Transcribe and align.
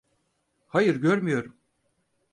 Hayır, 0.67 0.95
görmüyorum. 0.95 1.57